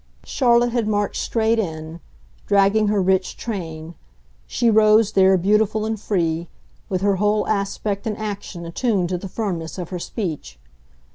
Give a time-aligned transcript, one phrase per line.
[0.25, 1.99] Charlotte had marched straight in,
[2.47, 3.93] dragging her rich train;
[4.47, 6.47] she rose there beautiful and free,
[6.89, 10.57] with her whole aspect and action attuned to the firmness of her speech.